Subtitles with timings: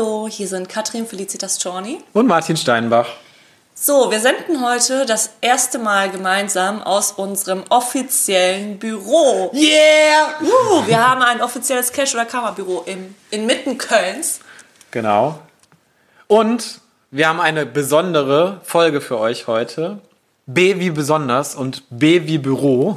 [0.00, 1.98] Hallo, hier sind Katrin Felicitas Czorny.
[2.14, 3.06] Und Martin Steinbach.
[3.74, 9.50] So, wir senden heute das erste Mal gemeinsam aus unserem offiziellen Büro.
[9.52, 10.40] Yeah!
[10.40, 14.40] Uh, wir haben ein offizielles Cash- oder Kammerbüro im, inmitten Kölns.
[14.90, 15.38] Genau.
[16.28, 16.80] Und
[17.10, 19.98] wir haben eine besondere Folge für euch heute.
[20.46, 22.96] B wie besonders und B wie Büro.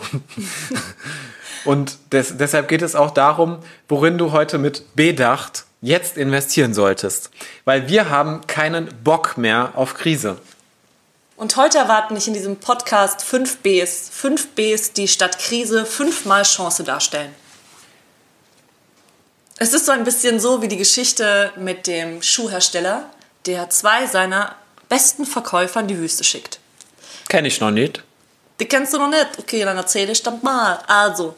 [1.66, 3.58] und des, deshalb geht es auch darum,
[3.90, 7.30] worin du heute mit Bedacht jetzt investieren solltest.
[7.66, 10.40] Weil wir haben keinen Bock mehr auf Krise.
[11.36, 14.10] Und heute erwarten dich in diesem Podcast fünf Bs.
[14.12, 17.36] Fünf Bs, die statt Krise fünfmal Chance darstellen.
[19.58, 23.10] Es ist so ein bisschen so wie die Geschichte mit dem Schuhhersteller,
[23.46, 24.56] der zwei seiner
[24.90, 26.60] besten Verkäufer in die Wüste schickt.
[27.30, 28.04] Kenn ich noch nicht.
[28.60, 29.38] Die kennst du noch nicht?
[29.38, 30.80] Okay, dann erzähle ich dann mal.
[30.88, 31.36] Also,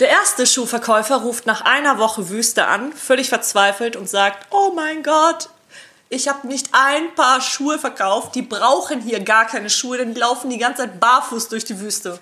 [0.00, 5.02] der erste Schuhverkäufer ruft nach einer Woche Wüste an, völlig verzweifelt und sagt, oh mein
[5.02, 5.48] Gott,
[6.08, 10.20] ich habe nicht ein Paar Schuhe verkauft, die brauchen hier gar keine Schuhe, denn die
[10.20, 12.18] laufen die ganze Zeit barfuß durch die Wüste.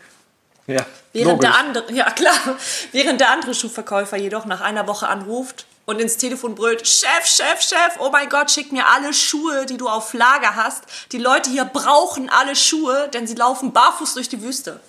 [0.66, 1.50] Ja, Während logisch.
[1.50, 2.56] der andere, ja klar,
[2.92, 7.62] während der andere Schuhverkäufer jedoch nach einer Woche anruft und ins Telefon brüllt, Chef, Chef,
[7.62, 10.82] Chef, oh mein Gott, schick mir alle Schuhe, die du auf Lager hast.
[11.12, 14.80] Die Leute hier brauchen alle Schuhe, denn sie laufen barfuß durch die Wüste.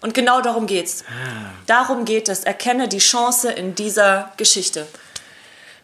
[0.00, 1.04] Und genau darum geht's.
[1.66, 2.44] Darum geht es.
[2.44, 4.86] Erkenne die Chance in dieser Geschichte.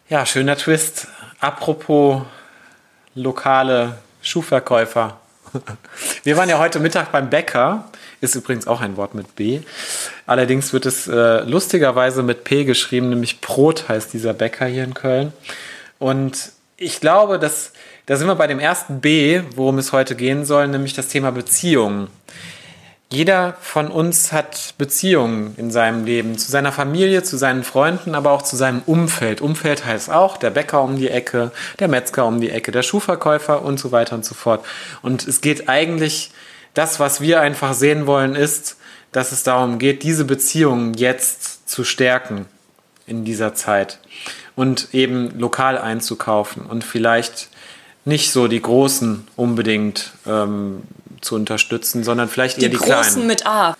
[0.08, 1.08] Ja, schöner Twist.
[1.40, 2.22] Apropos
[3.14, 5.18] lokale Schuhverkäufer.
[6.22, 7.84] Wir waren ja heute Mittag beim Bäcker.
[8.20, 9.60] Ist übrigens auch ein Wort mit B.
[10.26, 14.94] Allerdings wird es äh, lustigerweise mit P geschrieben, nämlich Brot heißt dieser Bäcker hier in
[14.94, 15.32] Köln.
[15.98, 17.72] Und ich glaube, dass
[18.06, 21.32] da sind wir bei dem ersten B, worum es heute gehen soll, nämlich das Thema
[21.32, 22.08] Beziehungen.
[23.10, 28.32] Jeder von uns hat Beziehungen in seinem Leben, zu seiner Familie, zu seinen Freunden, aber
[28.32, 29.40] auch zu seinem Umfeld.
[29.40, 33.62] Umfeld heißt auch der Bäcker um die Ecke, der Metzger um die Ecke, der Schuhverkäufer
[33.62, 34.64] und so weiter und so fort.
[35.02, 36.32] Und es geht eigentlich,
[36.72, 38.78] das, was wir einfach sehen wollen, ist,
[39.12, 42.46] dass es darum geht, diese Beziehungen jetzt zu stärken
[43.06, 44.00] in dieser Zeit
[44.56, 47.48] und eben lokal einzukaufen und vielleicht
[48.04, 50.82] nicht so die Großen unbedingt ähm,
[51.24, 53.26] zu unterstützen, sondern vielleicht eher Die, die, Großen Kleinen.
[53.26, 53.76] mit A.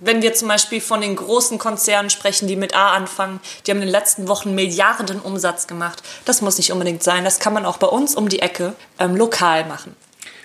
[0.00, 3.78] Wenn wir zum Beispiel von den großen Konzernen sprechen, die mit A anfangen, die haben
[3.78, 6.02] in den letzten Wochen Milliarden Umsatz gemacht.
[6.24, 7.24] Das muss nicht unbedingt sein.
[7.24, 9.96] Das kann man auch bei uns um die Ecke ähm, lokal machen.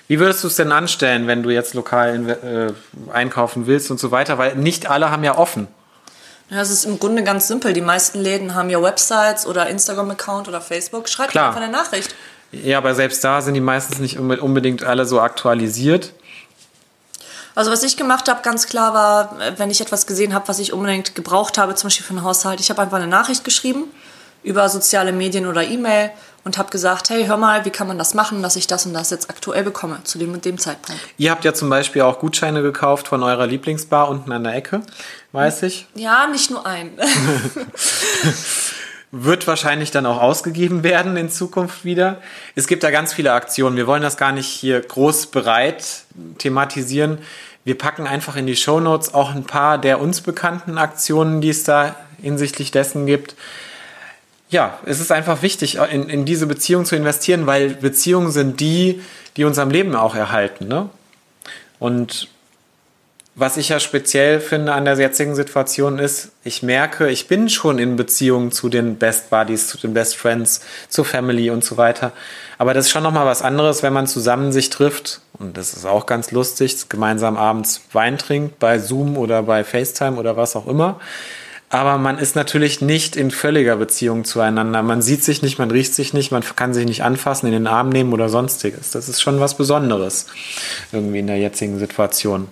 [0.08, 2.74] Wie würdest du es denn anstellen, wenn du jetzt lokal
[3.08, 4.38] äh, einkaufen willst und so weiter?
[4.38, 5.68] Weil nicht alle haben ja offen.
[6.50, 7.72] Ja, es ist im Grunde ganz simpel.
[7.72, 11.08] Die meisten Läden haben ja Websites oder Instagram-Account oder Facebook.
[11.08, 11.48] Schreibt Klar.
[11.50, 12.14] einfach eine Nachricht.
[12.52, 16.12] Ja, aber selbst da sind die meistens nicht unbe- unbedingt alle so aktualisiert.
[17.54, 20.58] Also was ich gemacht habe, ganz klar war, äh, wenn ich etwas gesehen habe, was
[20.58, 23.84] ich unbedingt gebraucht habe, zum Beispiel für einen Haushalt, ich habe einfach eine Nachricht geschrieben
[24.42, 26.10] über soziale Medien oder E-Mail
[26.44, 28.92] und habe gesagt, hey, hör mal, wie kann man das machen, dass ich das und
[28.92, 31.00] das jetzt aktuell bekomme, zu dem und dem Zeitpunkt.
[31.16, 34.82] Ihr habt ja zum Beispiel auch Gutscheine gekauft von eurer Lieblingsbar unten an der Ecke,
[35.32, 35.86] weiß ich.
[35.94, 36.90] Ja, nicht nur ein.
[39.16, 42.20] Wird wahrscheinlich dann auch ausgegeben werden in Zukunft wieder.
[42.56, 43.76] Es gibt da ganz viele Aktionen.
[43.76, 46.02] Wir wollen das gar nicht hier groß bereit
[46.38, 47.18] thematisieren.
[47.64, 51.62] Wir packen einfach in die Shownotes auch ein paar der uns bekannten Aktionen, die es
[51.62, 53.36] da hinsichtlich dessen gibt.
[54.50, 59.00] Ja, es ist einfach wichtig, in, in diese Beziehung zu investieren, weil Beziehungen sind die,
[59.36, 60.66] die uns am Leben auch erhalten.
[60.66, 60.90] Ne?
[61.78, 62.28] Und
[63.36, 67.78] was ich ja speziell finde an der jetzigen Situation ist, ich merke, ich bin schon
[67.78, 72.12] in Beziehung zu den Best Buddies, zu den Best Friends, zur Family und so weiter.
[72.58, 75.20] Aber das ist schon nochmal was anderes, wenn man zusammen sich trifft.
[75.38, 80.16] Und das ist auch ganz lustig, gemeinsam abends Wein trinkt, bei Zoom oder bei FaceTime
[80.16, 81.00] oder was auch immer.
[81.70, 84.84] Aber man ist natürlich nicht in völliger Beziehung zueinander.
[84.84, 87.66] Man sieht sich nicht, man riecht sich nicht, man kann sich nicht anfassen, in den
[87.66, 88.92] Arm nehmen oder sonstiges.
[88.92, 90.26] Das ist schon was Besonderes
[90.92, 92.46] irgendwie in der jetzigen Situation.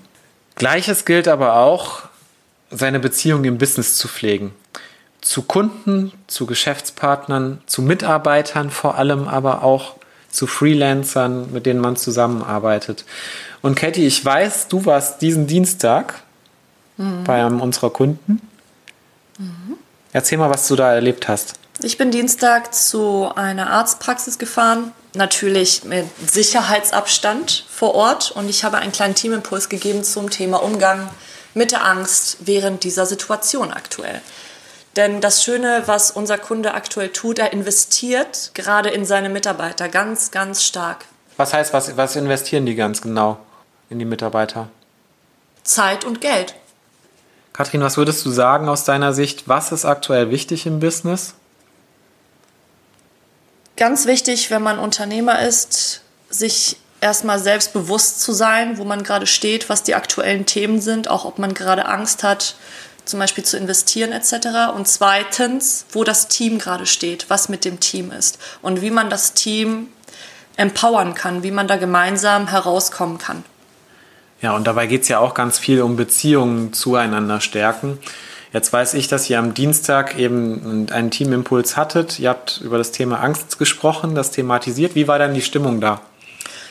[0.55, 2.03] Gleiches gilt aber auch,
[2.71, 4.55] seine Beziehung im Business zu pflegen.
[5.21, 9.97] Zu Kunden, zu Geschäftspartnern, zu Mitarbeitern vor allem, aber auch
[10.31, 13.05] zu Freelancern, mit denen man zusammenarbeitet.
[13.61, 16.23] Und Katie, ich weiß, du warst diesen Dienstag
[17.25, 18.41] bei einem unserer Kunden.
[20.13, 21.55] Erzähl mal, was du da erlebt hast.
[21.83, 28.79] Ich bin Dienstag zu einer Arztpraxis gefahren, natürlich mit Sicherheitsabstand vor Ort und ich habe
[28.79, 31.11] einen kleinen Teamimpuls gegeben zum Thema Umgang
[31.55, 34.21] mit der Angst während dieser Situation aktuell.
[34.97, 40.31] Denn das Schöne, was unser Kunde aktuell tut, er investiert gerade in seine Mitarbeiter ganz,
[40.31, 41.07] ganz stark.
[41.37, 43.39] Was heißt, was, was investieren die ganz genau
[43.89, 44.69] in die Mitarbeiter?
[45.65, 46.55] Zeit und Geld.
[47.53, 49.49] Kathrin, was würdest du sagen aus deiner Sicht?
[49.49, 51.35] Was ist aktuell wichtig im Business?
[53.83, 59.69] Ganz wichtig, wenn man Unternehmer ist, sich erstmal selbstbewusst zu sein, wo man gerade steht,
[59.69, 62.55] was die aktuellen Themen sind, auch ob man gerade Angst hat,
[63.05, 64.73] zum Beispiel zu investieren etc.
[64.77, 69.11] Und zweitens, wo das Team gerade steht, was mit dem Team ist und wie man
[69.11, 69.89] das Team
[70.57, 73.43] empowern kann, wie man da gemeinsam herauskommen kann.
[74.43, 77.99] Ja, und dabei geht es ja auch ganz viel um Beziehungen zueinander stärken.
[78.53, 82.19] Jetzt weiß ich, dass ihr am Dienstag eben einen Teamimpuls hattet.
[82.19, 84.95] Ihr habt über das Thema Angst gesprochen, das thematisiert.
[84.95, 86.03] Wie war dann die Stimmung da?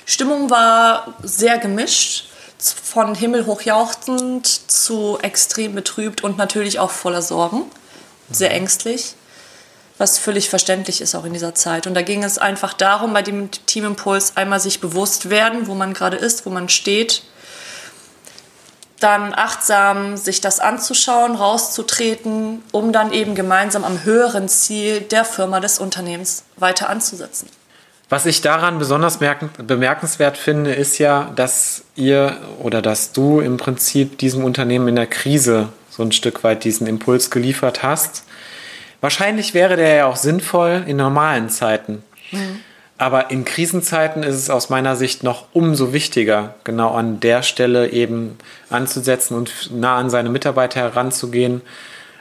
[0.06, 2.25] Stimmung war sehr gemischt,
[2.60, 7.63] von himmelhoch jauchzend zu extrem betrübt und natürlich auch voller Sorgen,
[8.30, 9.16] sehr ängstlich,
[9.98, 11.88] was völlig verständlich ist auch in dieser Zeit.
[11.88, 15.95] Und da ging es einfach darum, bei dem Teamimpuls einmal sich bewusst werden, wo man
[15.95, 17.24] gerade ist, wo man steht,
[19.01, 25.59] dann achtsam sich das anzuschauen, rauszutreten, um dann eben gemeinsam am höheren Ziel der Firma,
[25.59, 27.50] des Unternehmens weiter anzusetzen.
[28.09, 29.19] Was ich daran besonders
[29.57, 35.07] bemerkenswert finde, ist ja, dass ihr oder dass du im Prinzip diesem Unternehmen in der
[35.07, 38.24] Krise so ein Stück weit diesen Impuls geliefert hast.
[39.00, 42.04] Wahrscheinlich wäre der ja auch sinnvoll in normalen Zeiten.
[43.01, 47.89] Aber in Krisenzeiten ist es aus meiner Sicht noch umso wichtiger, genau an der Stelle
[47.89, 48.38] eben
[48.69, 51.63] anzusetzen und nah an seine Mitarbeiter heranzugehen.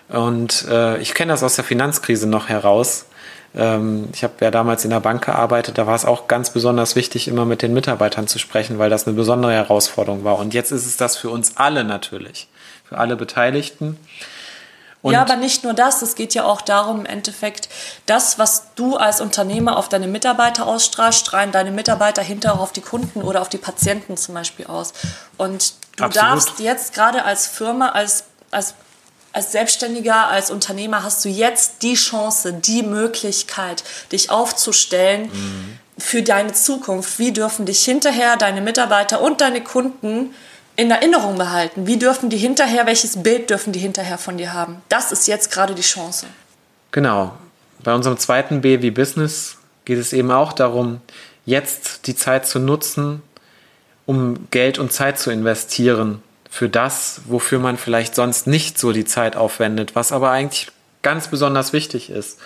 [0.08, 3.04] Und äh, ich kenne das aus der Finanzkrise noch heraus
[3.54, 6.96] ähm, ich habe ja damals in der Bank gearbeitet, da war es auch ganz besonders
[6.96, 10.38] wichtig, immer mit den Mitarbeitern zu sprechen, weil das eine besondere Herausforderung war.
[10.38, 12.48] Und jetzt ist es das für uns alle natürlich,
[12.88, 13.98] für alle Beteiligten.
[15.02, 17.68] Und ja, aber nicht nur das, es geht ja auch darum, im Endeffekt,
[18.04, 22.82] das, was du als Unternehmer auf deine Mitarbeiter ausstrahlst, strahlen deine Mitarbeiter hinterher auf die
[22.82, 24.92] Kunden oder auf die Patienten zum Beispiel aus.
[25.38, 26.16] Und du Absolut.
[26.16, 28.74] darfst jetzt gerade als Firma, als, als
[29.32, 35.78] als Selbstständiger, als Unternehmer hast du jetzt die Chance, die Möglichkeit, dich aufzustellen mhm.
[35.98, 37.18] für deine Zukunft.
[37.18, 40.34] Wie dürfen dich hinterher deine Mitarbeiter und deine Kunden
[40.80, 41.86] in Erinnerung behalten?
[41.86, 44.80] Wie dürfen die hinterher, welches Bild dürfen die hinterher von dir haben?
[44.88, 46.26] Das ist jetzt gerade die Chance.
[46.90, 47.34] Genau.
[47.84, 51.02] Bei unserem zweiten B wie Business geht es eben auch darum,
[51.44, 53.22] jetzt die Zeit zu nutzen,
[54.06, 59.04] um Geld und Zeit zu investieren für das, wofür man vielleicht sonst nicht so die
[59.04, 60.68] Zeit aufwendet, was aber eigentlich
[61.02, 62.38] ganz besonders wichtig ist.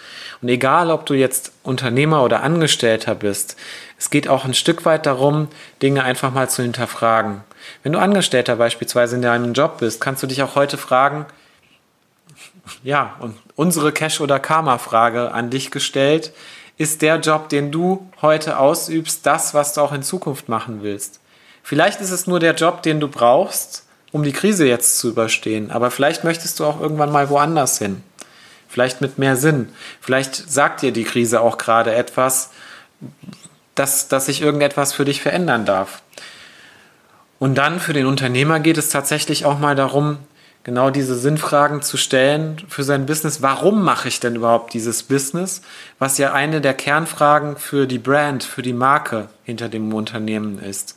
[0.42, 3.56] Und egal, ob du jetzt Unternehmer oder Angestellter bist,
[3.98, 5.48] es geht auch ein Stück weit darum,
[5.82, 7.42] Dinge einfach mal zu hinterfragen.
[7.82, 11.26] Wenn du Angestellter beispielsweise in deinem Job bist, kannst du dich auch heute fragen,
[12.82, 16.32] ja, und unsere Cash- oder Karma-Frage an dich gestellt,
[16.76, 21.20] ist der Job, den du heute ausübst, das, was du auch in Zukunft machen willst?
[21.62, 25.70] Vielleicht ist es nur der Job, den du brauchst, um die Krise jetzt zu überstehen.
[25.70, 28.02] Aber vielleicht möchtest du auch irgendwann mal woanders hin.
[28.68, 29.68] Vielleicht mit mehr Sinn.
[30.00, 32.50] Vielleicht sagt dir die Krise auch gerade etwas,
[33.74, 36.02] dass, dass sich irgendetwas für dich verändern darf.
[37.44, 40.16] Und dann für den Unternehmer geht es tatsächlich auch mal darum,
[40.62, 43.42] genau diese Sinnfragen zu stellen für sein Business.
[43.42, 45.60] Warum mache ich denn überhaupt dieses Business?
[45.98, 50.96] Was ja eine der Kernfragen für die Brand, für die Marke hinter dem Unternehmen ist.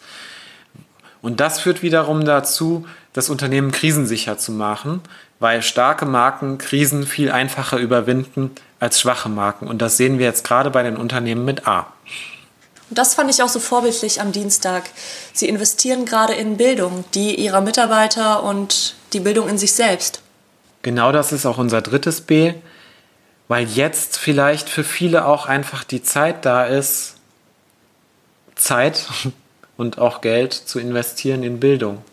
[1.21, 5.01] Und das führt wiederum dazu, das Unternehmen krisensicher zu machen,
[5.41, 9.67] weil starke Marken Krisen viel einfacher überwinden als schwache Marken.
[9.67, 11.87] Und das sehen wir jetzt gerade bei den Unternehmen mit A.
[12.89, 14.83] Und das fand ich auch so vorbildlich am Dienstag.
[15.33, 20.21] Sie investieren gerade in Bildung, die ihrer Mitarbeiter und die Bildung in sich selbst.
[20.83, 22.53] Genau das ist auch unser drittes B,
[23.47, 27.15] weil jetzt vielleicht für viele auch einfach die Zeit da ist,
[28.55, 29.05] Zeit
[29.77, 32.03] und auch Geld zu investieren in Bildung.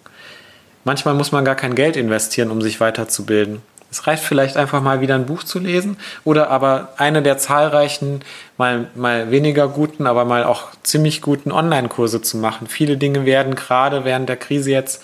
[0.85, 3.63] Manchmal muss man gar kein Geld investieren, um sich weiterzubilden.
[3.95, 8.23] Es reicht vielleicht einfach mal wieder ein Buch zu lesen oder aber eine der zahlreichen,
[8.59, 12.67] mal, mal weniger guten, aber mal auch ziemlich guten Online-Kurse zu machen.
[12.67, 15.01] Viele Dinge werden gerade während der Krise jetzt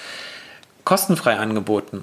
[0.82, 2.02] kostenfrei angeboten.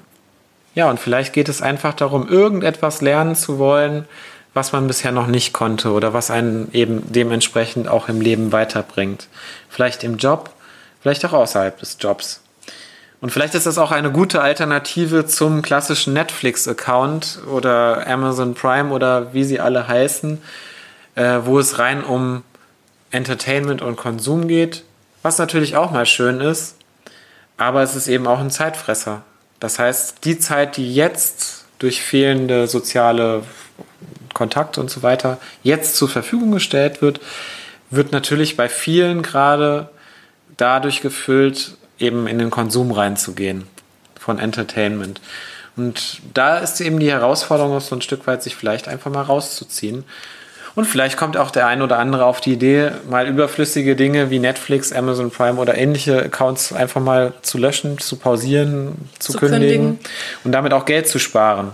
[0.74, 4.08] Ja, und vielleicht geht es einfach darum, irgendetwas lernen zu wollen,
[4.54, 9.28] was man bisher noch nicht konnte oder was einen eben dementsprechend auch im Leben weiterbringt.
[9.68, 10.48] Vielleicht im Job,
[11.02, 12.40] vielleicht auch außerhalb des Jobs.
[13.20, 19.34] Und vielleicht ist das auch eine gute Alternative zum klassischen Netflix-Account oder Amazon Prime oder
[19.34, 20.40] wie sie alle heißen,
[21.16, 22.44] äh, wo es rein um
[23.10, 24.84] Entertainment und Konsum geht,
[25.22, 26.76] was natürlich auch mal schön ist,
[27.56, 29.22] aber es ist eben auch ein Zeitfresser.
[29.58, 33.42] Das heißt, die Zeit, die jetzt durch fehlende soziale
[34.32, 37.20] Kontakte und so weiter jetzt zur Verfügung gestellt wird,
[37.90, 39.88] wird natürlich bei vielen gerade
[40.56, 43.64] dadurch gefüllt, eben in den Konsum reinzugehen
[44.18, 45.20] von Entertainment.
[45.76, 50.04] Und da ist eben die Herausforderung, so ein Stück weit sich vielleicht einfach mal rauszuziehen.
[50.74, 54.38] Und vielleicht kommt auch der ein oder andere auf die Idee, mal überflüssige Dinge wie
[54.38, 59.60] Netflix, Amazon Prime oder ähnliche Accounts einfach mal zu löschen, zu pausieren, zu, Zu kündigen
[59.60, 59.98] kündigen.
[60.44, 61.72] und damit auch Geld zu sparen.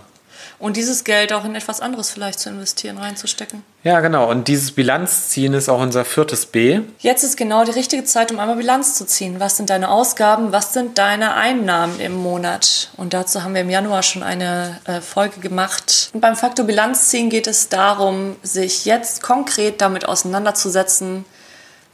[0.64, 3.62] Und dieses Geld auch in etwas anderes vielleicht zu investieren, reinzustecken.
[3.82, 4.30] Ja, genau.
[4.30, 6.80] Und dieses Bilanzziehen ist auch unser viertes B.
[7.00, 9.40] Jetzt ist genau die richtige Zeit, um einmal Bilanz zu ziehen.
[9.40, 10.52] Was sind deine Ausgaben?
[10.52, 12.88] Was sind deine Einnahmen im Monat?
[12.96, 16.08] Und dazu haben wir im Januar schon eine äh, Folge gemacht.
[16.14, 21.26] Und beim Faktor Bilanz ziehen geht es darum, sich jetzt konkret damit auseinanderzusetzen,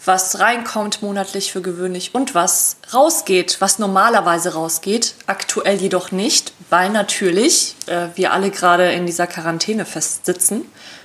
[0.05, 6.91] was reinkommt monatlich für gewöhnlich und was rausgeht, was normalerweise rausgeht, aktuell jedoch nicht, weil
[6.91, 10.63] natürlich äh, wir alle gerade in dieser Quarantäne festsitzen,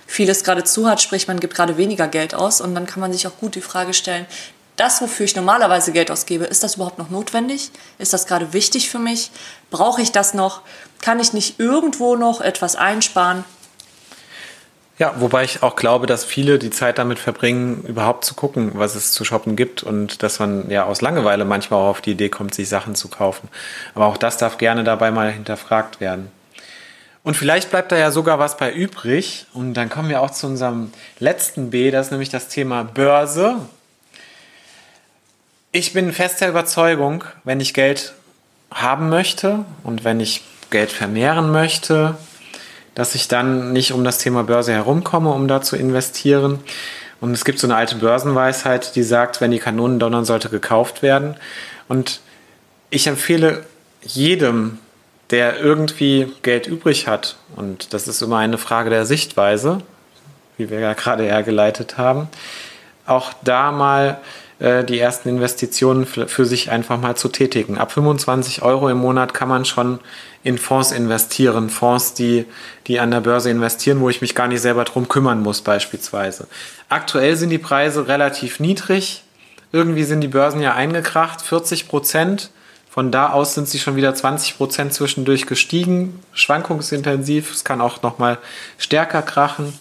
[0.08, 3.12] vieles gerade zu hat, sprich man gibt gerade weniger Geld aus und dann kann man
[3.12, 4.26] sich auch gut die Frage stellen,
[4.78, 7.72] das, wofür ich normalerweise Geld ausgebe, ist das überhaupt noch notwendig?
[7.98, 9.32] Ist das gerade wichtig für mich?
[9.72, 10.62] Brauche ich das noch?
[11.00, 13.46] Kann ich nicht irgendwo noch etwas einsparen?
[14.98, 18.96] Ja, wobei ich auch glaube, dass viele die Zeit damit verbringen, überhaupt zu gucken, was
[18.96, 22.30] es zu shoppen gibt und dass man ja aus Langeweile manchmal auch auf die Idee
[22.30, 23.50] kommt, sich Sachen zu kaufen.
[23.94, 26.32] Aber auch das darf gerne dabei mal hinterfragt werden.
[27.24, 29.48] Und vielleicht bleibt da ja sogar was bei übrig.
[29.52, 33.58] Und dann kommen wir auch zu unserem letzten B, das ist nämlich das Thema Börse.
[35.74, 38.14] Ich bin fester Überzeugung, wenn ich Geld
[38.72, 42.16] haben möchte und wenn ich Geld vermehren möchte,
[42.96, 46.60] dass ich dann nicht um das Thema Börse herumkomme, um da zu investieren.
[47.22, 51.02] Und es gibt so eine alte Börsenweisheit, die sagt, wenn die Kanonen donnern, sollte gekauft
[51.02, 51.36] werden.
[51.88, 52.22] Und
[52.90, 53.66] ich empfehle
[54.02, 54.80] jedem,
[55.30, 59.80] der irgendwie Geld übrig hat, und das ist immer eine Frage der Sichtweise,
[60.58, 62.28] wie wir ja gerade hergeleitet haben,
[63.06, 64.20] auch da mal
[64.60, 67.78] die ersten Investitionen für, für sich einfach mal zu tätigen.
[67.78, 70.00] Ab 25 Euro im Monat kann man schon
[70.46, 72.46] in Fonds investieren, Fonds, die,
[72.88, 76.48] die an der Börse investieren, wo ich mich gar nicht selber drum kümmern muss beispielsweise.
[76.88, 79.24] Aktuell sind die Preise relativ niedrig.
[79.72, 82.52] Irgendwie sind die Börsen ja eingekracht, 40 Prozent.
[82.90, 87.52] Von da aus sind sie schon wieder 20 Prozent zwischendurch gestiegen, schwankungsintensiv.
[87.52, 88.38] Es kann auch noch mal
[88.78, 89.78] stärker krachen.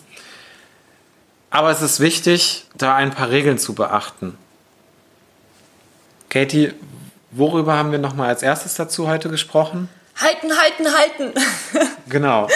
[1.50, 4.36] Aber es ist wichtig, da ein paar Regeln zu beachten.
[6.34, 6.72] Katie,
[7.30, 9.88] worüber haben wir noch mal als erstes dazu heute gesprochen?
[10.16, 11.88] Halten, halten, halten!
[12.08, 12.48] Genau.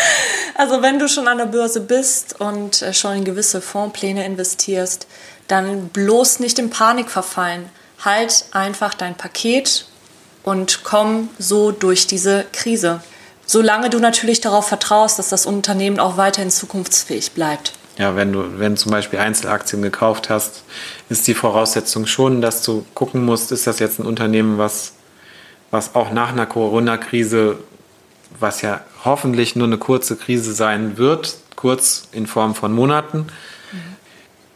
[0.57, 5.07] Also wenn du schon an der Börse bist und äh, schon in gewisse Fondspläne investierst,
[5.47, 7.71] dann bloß nicht in Panik verfallen.
[8.05, 9.87] Halt einfach dein Paket
[10.43, 13.01] und komm so durch diese Krise.
[13.47, 17.73] Solange du natürlich darauf vertraust, dass das Unternehmen auch weiterhin zukunftsfähig bleibt.
[17.99, 20.63] Ja, wenn du, wenn zum Beispiel Einzelaktien gekauft hast,
[21.09, 24.95] ist die Voraussetzung schon, dass du gucken musst, ist das jetzt ein Unternehmen, was,
[25.71, 27.59] was auch nach einer Corona-Krise,
[28.39, 33.27] was ja hoffentlich nur eine kurze Krise sein wird, kurz in Form von Monaten,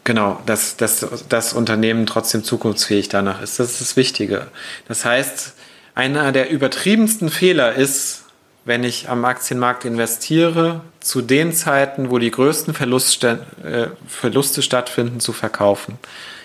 [0.05, 3.61] Genau, dass, dass das Unternehmen trotzdem zukunftsfähig danach ist.
[3.61, 4.49] Das ist das Wichtige.
[4.89, 5.55] Das heißt,
[5.95, 8.25] einer der übertriebensten Fehler ist,
[8.65, 15.21] wenn ich am Aktienmarkt investiere, zu den Zeiten, wo die größten Verluste, äh, Verluste stattfinden,
[15.21, 15.99] zu verkaufen.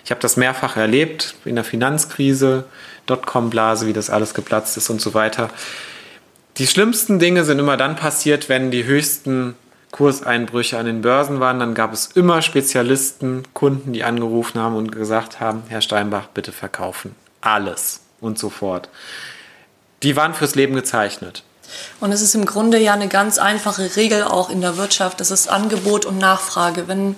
[0.04, 2.64] Ich habe das mehrfach erlebt in der Finanzkrise,
[3.06, 5.50] Dotcom-Blase, wie das alles geplatzt ist und so weiter.
[6.58, 9.56] Die schlimmsten Dinge sind immer dann passiert, wenn die höchsten
[9.92, 14.92] Kurseinbrüche an den Börsen waren, dann gab es immer Spezialisten, Kunden, die angerufen haben und
[14.92, 17.16] gesagt haben, Herr Steinbach, bitte verkaufen.
[17.42, 18.90] Alles und so fort.
[20.04, 21.44] Die waren fürs Leben gezeichnet.
[22.00, 25.20] Und es ist im Grunde ja eine ganz einfache Regel auch in der Wirtschaft.
[25.20, 26.88] Das ist Angebot und Nachfrage.
[26.88, 27.18] Wenn,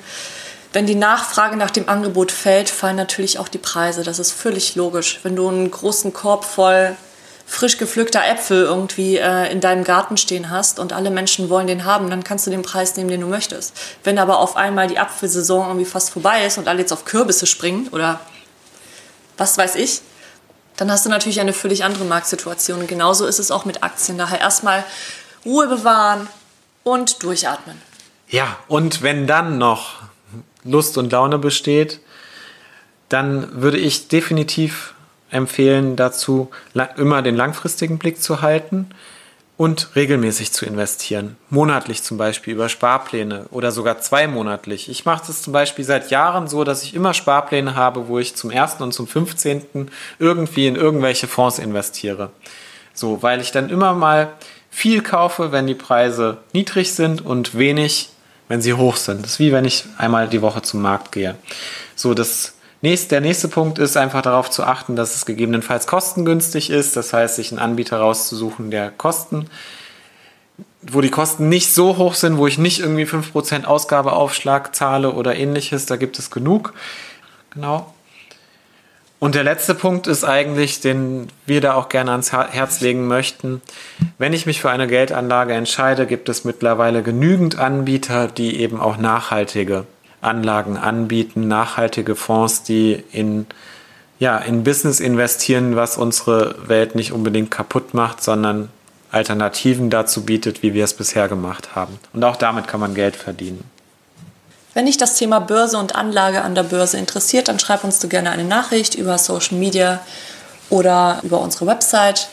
[0.73, 4.03] wenn die Nachfrage nach dem Angebot fällt, fallen natürlich auch die Preise.
[4.03, 5.19] Das ist völlig logisch.
[5.23, 6.95] Wenn du einen großen Korb voll
[7.49, 11.83] frisch gepflückter Äpfel irgendwie äh, in deinem Garten stehen hast und alle Menschen wollen den
[11.83, 13.73] haben, dann kannst du den Preis nehmen, den du möchtest.
[14.03, 17.47] Wenn aber auf einmal die Apfelsaison irgendwie fast vorbei ist und alle jetzt auf Kürbisse
[17.47, 18.19] springen oder
[19.35, 20.01] was weiß ich,
[20.79, 22.79] dann hast du natürlich eine völlig andere Marktsituation.
[22.79, 24.17] Und genauso ist es auch mit Aktien.
[24.17, 24.85] Daher erstmal
[25.45, 26.27] Ruhe bewahren
[26.83, 27.81] und durchatmen.
[28.29, 29.95] Ja, und wenn dann noch
[30.63, 31.99] Lust und Laune besteht,
[33.09, 34.93] dann würde ich definitiv
[35.31, 36.49] empfehlen dazu,
[36.95, 38.89] immer den langfristigen Blick zu halten
[39.59, 41.35] und regelmäßig zu investieren.
[41.49, 44.87] Monatlich zum Beispiel über Sparpläne oder sogar zweimonatlich.
[44.87, 48.37] Ich mache das zum Beispiel seit Jahren so, dass ich immer Sparpläne habe, wo ich
[48.37, 48.75] zum 1.
[48.79, 49.89] und zum 15.
[50.17, 52.31] irgendwie in irgendwelche Fonds investiere.
[52.93, 54.31] So, weil ich dann immer mal
[54.69, 58.11] viel kaufe, wenn die Preise niedrig sind und wenig,
[58.47, 59.25] wenn sie hoch sind.
[59.25, 61.35] Das ist wie wenn ich einmal die Woche zum Markt gehe.
[61.97, 66.69] So, das nächste, der nächste Punkt ist einfach darauf zu achten, dass es gegebenenfalls kostengünstig
[66.69, 66.95] ist.
[66.95, 69.49] Das heißt, sich einen Anbieter rauszusuchen, der Kosten,
[70.81, 75.35] wo die Kosten nicht so hoch sind, wo ich nicht irgendwie 5% Ausgabeaufschlag zahle oder
[75.35, 75.85] ähnliches.
[75.85, 76.73] Da gibt es genug.
[77.51, 77.93] Genau.
[79.19, 83.61] Und der letzte Punkt ist eigentlich, den wir da auch gerne ans Herz legen möchten.
[84.17, 88.95] Wenn ich mich für eine Geldanlage entscheide, gibt es mittlerweile genügend Anbieter, die eben auch
[88.95, 89.85] nachhaltige
[90.21, 93.47] Anlagen anbieten, nachhaltige Fonds, die in,
[94.19, 98.69] ja, in Business investieren, was unsere Welt nicht unbedingt kaputt macht, sondern
[99.11, 101.99] Alternativen dazu bietet, wie wir es bisher gemacht haben.
[102.13, 103.63] Und auch damit kann man Geld verdienen.
[104.73, 108.07] Wenn dich das Thema Börse und Anlage an der Börse interessiert, dann schreib uns du
[108.07, 109.99] gerne eine Nachricht über Social Media
[110.69, 112.29] oder über unsere Website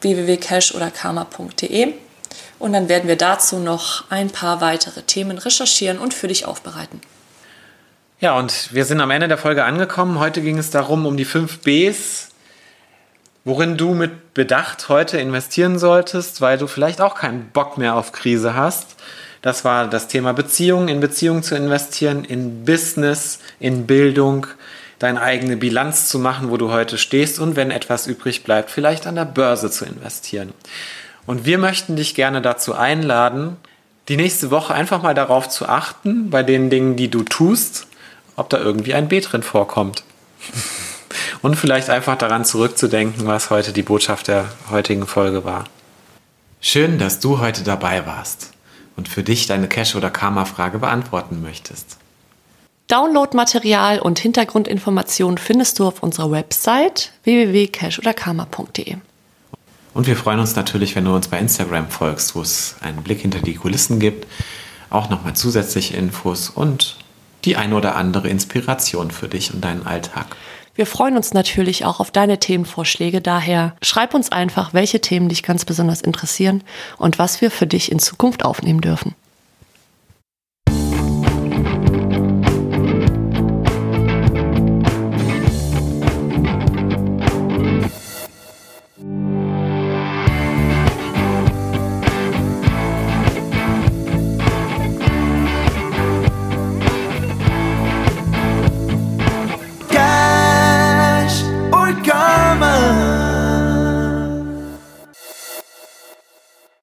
[0.00, 1.94] www.cash oder karma.de
[2.64, 7.02] und dann werden wir dazu noch ein paar weitere Themen recherchieren und für dich aufbereiten.
[8.20, 10.18] Ja, und wir sind am Ende der Folge angekommen.
[10.18, 12.30] Heute ging es darum, um die fünf Bs,
[13.44, 18.12] worin du mit Bedacht heute investieren solltest, weil du vielleicht auch keinen Bock mehr auf
[18.12, 18.96] Krise hast.
[19.42, 24.46] Das war das Thema Beziehung, in Beziehung zu investieren, in Business, in Bildung,
[24.98, 29.06] deine eigene Bilanz zu machen, wo du heute stehst und wenn etwas übrig bleibt, vielleicht
[29.06, 30.54] an der Börse zu investieren.
[31.26, 33.56] Und wir möchten dich gerne dazu einladen,
[34.08, 37.86] die nächste Woche einfach mal darauf zu achten, bei den Dingen, die du tust,
[38.36, 40.04] ob da irgendwie ein B drin vorkommt.
[41.42, 45.64] Und vielleicht einfach daran zurückzudenken, was heute die Botschaft der heutigen Folge war.
[46.60, 48.52] Schön, dass du heute dabei warst
[48.96, 51.98] und für dich deine Cash- oder Karma-Frage beantworten möchtest.
[52.88, 58.96] Downloadmaterial und Hintergrundinformationen findest du auf unserer Website www.cashoderkarma.de.
[59.94, 63.20] Und wir freuen uns natürlich, wenn du uns bei Instagram folgst, wo es einen Blick
[63.20, 64.26] hinter die Kulissen gibt,
[64.90, 66.98] auch nochmal zusätzliche Infos und
[67.44, 70.36] die ein oder andere Inspiration für dich und deinen Alltag.
[70.74, 73.20] Wir freuen uns natürlich auch auf deine Themenvorschläge.
[73.20, 76.64] Daher schreib uns einfach, welche Themen dich ganz besonders interessieren
[76.98, 79.14] und was wir für dich in Zukunft aufnehmen dürfen.